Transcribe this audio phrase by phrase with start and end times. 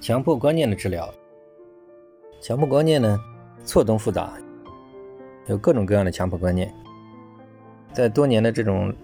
[0.00, 1.12] 强迫观念的治疗，
[2.40, 3.20] 强迫观念呢
[3.64, 4.32] 错综复杂，
[5.46, 6.72] 有各种各样的强迫观念。
[7.92, 8.94] 在多年的这种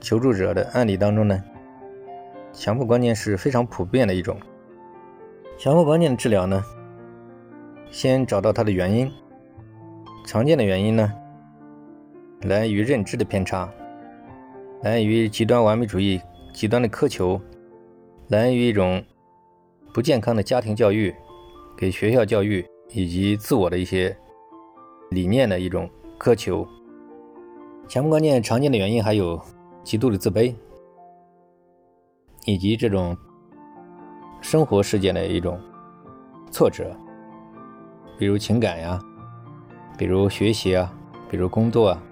[0.00, 1.40] 求助者的案例当中呢，
[2.52, 4.36] 强迫观念是非常普遍的一种。
[5.56, 6.64] 强迫观念的治疗呢，
[7.92, 9.08] 先找到它的原因。
[10.26, 11.12] 常见的原因呢，
[12.40, 13.72] 来源于认知的偏差，
[14.82, 16.20] 来源于极端完美主义、
[16.52, 17.40] 极端的苛求，
[18.26, 19.00] 来源于一种。
[19.94, 21.14] 不健康的家庭教育、
[21.76, 24.14] 给学校教育以及自我的一些
[25.10, 26.66] 理念的一种苛求，
[27.86, 29.40] 强迫观念常见的原因还有
[29.84, 30.52] 极度的自卑，
[32.44, 33.16] 以及这种
[34.40, 35.56] 生活事件的一种
[36.50, 36.92] 挫折，
[38.18, 39.00] 比如情感呀，
[39.96, 40.92] 比如学习啊，
[41.30, 42.02] 比如工作啊，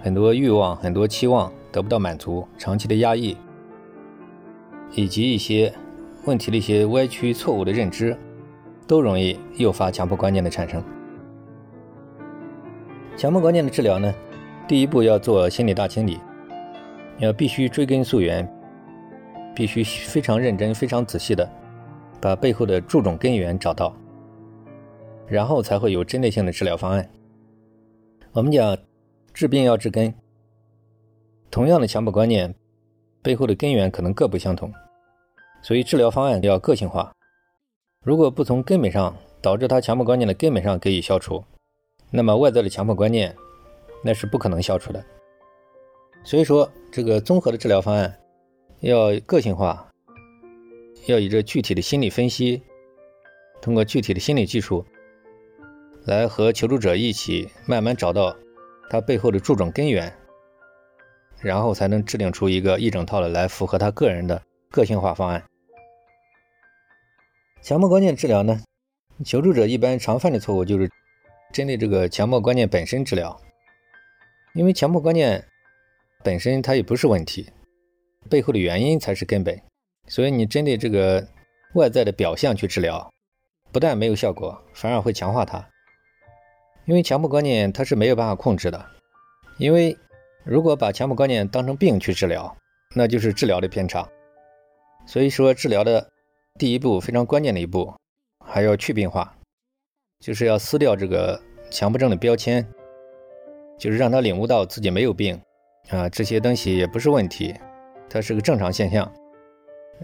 [0.00, 3.36] 很多欲望、很多期望得不到满足，长期的压抑，
[4.94, 5.70] 以及一些。
[6.26, 8.16] 问题的一些歪曲、错误的认知，
[8.86, 10.82] 都容易诱发强迫观念的产生。
[13.16, 14.12] 强迫观念的治疗呢，
[14.66, 16.18] 第一步要做心理大清理，
[17.18, 18.46] 要必须追根溯源，
[19.54, 21.48] 必须非常认真、非常仔细的
[22.20, 23.96] 把背后的注种根源找到，
[25.28, 27.08] 然后才会有针对性的治疗方案。
[28.32, 28.76] 我们讲
[29.32, 30.12] 治病要治根，
[31.52, 32.52] 同样的强迫观念
[33.22, 34.72] 背后的根源可能各不相同。
[35.66, 37.12] 所以治疗方案要个性化。
[38.04, 41.42] 如果不从根本上导致他强迫观念的根本上给予消除，
[42.08, 43.34] 那么外在的强迫观念
[44.00, 45.04] 那是不可能消除的。
[46.22, 48.16] 所以说，这个综合的治疗方案
[48.78, 49.90] 要个性化，
[51.06, 52.62] 要以这具体的心理分析，
[53.60, 54.84] 通过具体的心理技术
[56.04, 58.36] 来和求助者一起慢慢找到
[58.88, 60.16] 他背后的注种根源，
[61.40, 65.42] 然后才能制定出一个一整套的来符合他个人的个性化方案。
[67.66, 68.62] 强迫观念治疗呢，
[69.24, 70.88] 求助者一般常犯的错误就是
[71.52, 73.36] 针对这个强迫观念本身治疗，
[74.54, 75.44] 因为强迫观念
[76.22, 77.50] 本身它也不是问题，
[78.30, 79.60] 背后的原因才是根本，
[80.06, 81.26] 所以你针对这个
[81.74, 83.12] 外在的表象去治疗，
[83.72, 85.68] 不但没有效果，反而会强化它。
[86.84, 88.86] 因为强迫观念它是没有办法控制的，
[89.58, 89.98] 因为
[90.44, 92.56] 如果把强迫观念当成病去治疗，
[92.94, 94.08] 那就是治疗的偏差。
[95.04, 96.08] 所以说治疗的。
[96.58, 97.92] 第一步非常关键的一步，
[98.44, 99.36] 还要去病化，
[100.20, 101.38] 就是要撕掉这个
[101.70, 102.66] 强迫症的标签，
[103.78, 105.38] 就是让他领悟到自己没有病
[105.90, 107.54] 啊，这些东西也不是问题，
[108.08, 109.12] 它是个正常现象，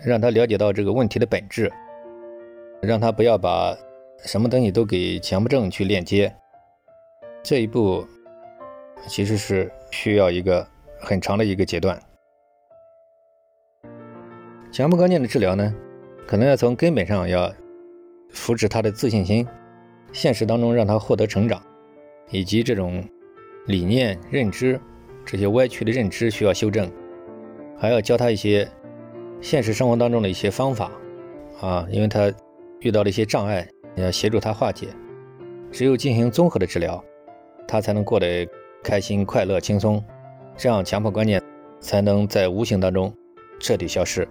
[0.04, 1.72] 让他了解到这个问题的本质，
[2.82, 3.74] 让他不要把
[4.18, 6.34] 什么东西都给强迫症去链接。
[7.42, 8.06] 这一步
[9.08, 10.68] 其实是需要一个
[11.00, 11.98] 很长的一个阶段。
[14.70, 15.74] 强迫观念的治疗呢？
[16.26, 17.52] 可能要从根本上要
[18.30, 19.46] 扶持他的自信心，
[20.12, 21.62] 现实当中让他获得成长，
[22.30, 23.04] 以及这种
[23.66, 24.80] 理念、认知
[25.24, 26.90] 这些歪曲的认知需要修正，
[27.76, 28.68] 还要教他一些
[29.40, 30.90] 现实生活当中的一些方法
[31.60, 32.32] 啊，因为他
[32.80, 34.88] 遇到了一些障碍，你要协助他化解。
[35.70, 37.02] 只有进行综合的治疗，
[37.66, 38.46] 他才能过得
[38.82, 40.02] 开心、快乐、轻松，
[40.56, 41.42] 这样强迫观念
[41.80, 43.12] 才能在无形当中
[43.58, 44.28] 彻底消失。